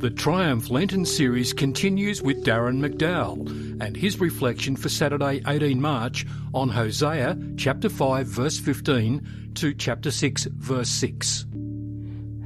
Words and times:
The 0.00 0.08
Triumph 0.08 0.70
Lenten 0.70 1.04
series 1.04 1.52
continues 1.52 2.22
with 2.22 2.42
Darren 2.42 2.80
McDowell 2.80 3.82
and 3.82 3.94
his 3.94 4.18
reflection 4.18 4.74
for 4.74 4.88
Saturday, 4.88 5.42
18 5.46 5.78
March 5.78 6.24
on 6.54 6.70
Hosea 6.70 7.36
chapter 7.58 7.90
5 7.90 8.26
verse 8.26 8.58
15 8.58 9.52
to 9.56 9.74
chapter 9.74 10.10
6 10.10 10.44
verse 10.52 10.88
6. 10.88 11.44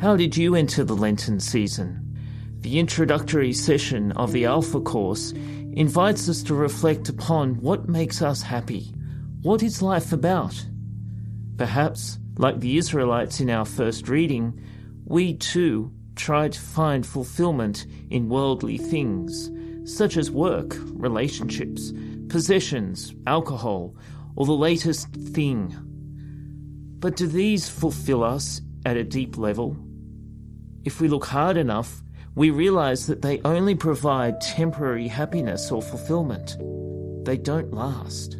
How 0.00 0.16
did 0.16 0.34
you 0.34 0.54
enter 0.54 0.82
the 0.82 0.96
Lenten 0.96 1.40
season? 1.40 2.16
The 2.60 2.78
introductory 2.78 3.52
session 3.52 4.12
of 4.12 4.32
the 4.32 4.46
Alpha 4.46 4.80
course 4.80 5.32
invites 5.32 6.30
us 6.30 6.42
to 6.44 6.54
reflect 6.54 7.10
upon 7.10 7.60
what 7.60 7.86
makes 7.86 8.22
us 8.22 8.40
happy. 8.40 8.94
What 9.42 9.62
is 9.62 9.82
life 9.82 10.14
about? 10.14 10.54
Perhaps, 11.58 12.18
like 12.38 12.60
the 12.60 12.78
Israelites 12.78 13.40
in 13.40 13.50
our 13.50 13.66
first 13.66 14.08
reading, 14.08 14.58
we 15.04 15.34
too 15.34 15.92
try 16.16 16.48
to 16.48 16.60
find 16.60 17.06
fulfillment 17.06 17.86
in 18.10 18.28
worldly 18.28 18.78
things, 18.78 19.50
such 19.84 20.16
as 20.16 20.30
work, 20.30 20.76
relationships, 20.92 21.92
possessions, 22.28 23.14
alcohol, 23.26 23.94
or 24.36 24.46
the 24.46 24.52
latest 24.52 25.08
thing. 25.12 25.74
But 26.98 27.16
do 27.16 27.26
these 27.26 27.68
fulfill 27.68 28.22
us 28.22 28.60
at 28.86 28.96
a 28.96 29.04
deep 29.04 29.36
level? 29.36 29.76
If 30.84 31.00
we 31.00 31.08
look 31.08 31.24
hard 31.24 31.56
enough, 31.56 32.02
we 32.34 32.50
realize 32.50 33.06
that 33.06 33.22
they 33.22 33.40
only 33.44 33.74
provide 33.74 34.40
temporary 34.40 35.08
happiness 35.08 35.70
or 35.70 35.82
fulfillment. 35.82 36.56
They 37.24 37.36
don't 37.36 37.72
last. 37.72 38.38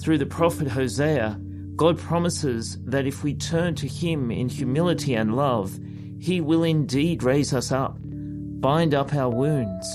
Through 0.00 0.18
the 0.18 0.26
prophet 0.26 0.68
Hosea, 0.68 1.40
God 1.76 1.98
promises 1.98 2.78
that 2.84 3.06
if 3.06 3.24
we 3.24 3.34
turn 3.34 3.74
to 3.76 3.88
Him 3.88 4.30
in 4.30 4.48
humility 4.48 5.14
and 5.14 5.34
love, 5.34 5.78
he 6.24 6.40
will 6.40 6.64
indeed 6.64 7.22
raise 7.22 7.52
us 7.52 7.70
up, 7.70 7.98
bind 8.00 8.94
up 8.94 9.12
our 9.12 9.28
wounds, 9.28 9.86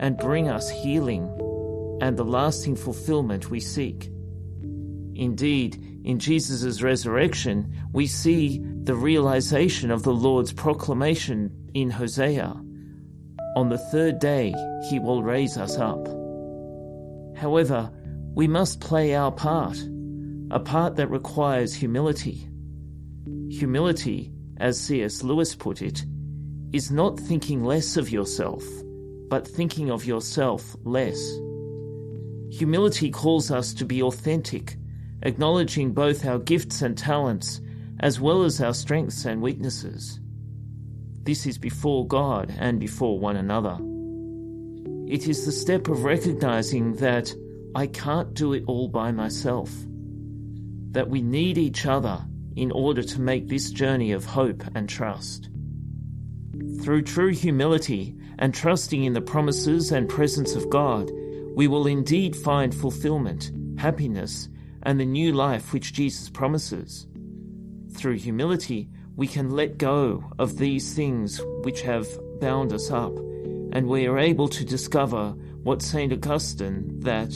and 0.00 0.16
bring 0.16 0.48
us 0.48 0.70
healing 0.70 1.28
and 2.00 2.16
the 2.16 2.24
lasting 2.24 2.74
fulfillment 2.74 3.50
we 3.50 3.60
seek. 3.60 4.10
Indeed, 5.14 6.00
in 6.02 6.18
Jesus' 6.18 6.80
resurrection, 6.80 7.70
we 7.92 8.06
see 8.06 8.62
the 8.84 8.94
realization 8.94 9.90
of 9.90 10.04
the 10.04 10.14
Lord's 10.14 10.54
proclamation 10.54 11.50
in 11.74 11.90
Hosea. 11.90 12.58
On 13.54 13.68
the 13.68 13.84
third 13.92 14.20
day, 14.20 14.54
he 14.88 14.98
will 14.98 15.22
raise 15.22 15.58
us 15.58 15.76
up. 15.76 16.08
However, 17.36 17.90
we 18.34 18.48
must 18.48 18.80
play 18.80 19.14
our 19.14 19.32
part, 19.32 19.76
a 20.50 20.60
part 20.60 20.96
that 20.96 21.10
requires 21.10 21.74
humility. 21.74 22.48
Humility 23.50 24.33
as 24.58 24.80
C.S. 24.80 25.22
Lewis 25.22 25.54
put 25.54 25.82
it, 25.82 26.04
is 26.72 26.90
not 26.90 27.18
thinking 27.18 27.64
less 27.64 27.96
of 27.96 28.10
yourself, 28.10 28.64
but 29.28 29.46
thinking 29.46 29.90
of 29.90 30.04
yourself 30.04 30.76
less. 30.84 31.18
Humility 32.50 33.10
calls 33.10 33.50
us 33.50 33.72
to 33.74 33.84
be 33.84 34.02
authentic, 34.02 34.76
acknowledging 35.22 35.92
both 35.92 36.24
our 36.24 36.38
gifts 36.38 36.82
and 36.82 36.96
talents, 36.96 37.60
as 38.00 38.20
well 38.20 38.44
as 38.44 38.60
our 38.60 38.74
strengths 38.74 39.24
and 39.24 39.40
weaknesses. 39.40 40.20
This 41.22 41.46
is 41.46 41.58
before 41.58 42.06
God 42.06 42.54
and 42.58 42.78
before 42.78 43.18
one 43.18 43.36
another. 43.36 43.78
It 45.10 45.28
is 45.28 45.46
the 45.46 45.52
step 45.52 45.88
of 45.88 46.04
recognizing 46.04 46.94
that 46.96 47.34
I 47.74 47.86
can't 47.86 48.34
do 48.34 48.52
it 48.52 48.64
all 48.66 48.88
by 48.88 49.10
myself, 49.10 49.70
that 50.92 51.08
we 51.08 51.22
need 51.22 51.58
each 51.58 51.86
other 51.86 52.24
in 52.56 52.70
order 52.70 53.02
to 53.02 53.20
make 53.20 53.48
this 53.48 53.70
journey 53.70 54.12
of 54.12 54.24
hope 54.24 54.62
and 54.74 54.88
trust. 54.88 55.48
Through 56.82 57.02
true 57.02 57.32
humility 57.32 58.14
and 58.38 58.54
trusting 58.54 59.04
in 59.04 59.12
the 59.12 59.20
promises 59.20 59.90
and 59.90 60.08
presence 60.08 60.54
of 60.54 60.70
God, 60.70 61.10
we 61.54 61.66
will 61.68 61.86
indeed 61.86 62.36
find 62.36 62.74
fulfillment, 62.74 63.50
happiness, 63.78 64.48
and 64.82 65.00
the 65.00 65.06
new 65.06 65.32
life 65.32 65.72
which 65.72 65.92
Jesus 65.92 66.28
promises. 66.28 67.06
Through 67.92 68.14
humility, 68.14 68.88
we 69.16 69.26
can 69.26 69.50
let 69.50 69.78
go 69.78 70.30
of 70.38 70.58
these 70.58 70.94
things 70.94 71.40
which 71.62 71.82
have 71.82 72.06
bound 72.40 72.72
us 72.72 72.90
up, 72.90 73.16
and 73.72 73.86
we 73.86 74.06
are 74.06 74.18
able 74.18 74.48
to 74.48 74.64
discover 74.64 75.30
what 75.62 75.80
St. 75.80 76.12
Augustine 76.12 77.00
that 77.00 77.32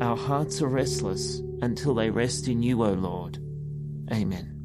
our 0.00 0.16
hearts 0.16 0.62
are 0.62 0.68
restless 0.68 1.40
until 1.60 1.94
they 1.94 2.10
rest 2.10 2.48
in 2.48 2.62
you, 2.62 2.82
O 2.82 2.92
Lord. 2.92 3.38
Amen. 4.12 4.59